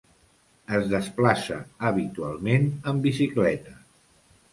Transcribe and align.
Es 0.77 0.87
desplaça 0.93 1.57
habitualment 1.89 2.65
amb 2.93 3.07
bicicleta. 3.09 3.75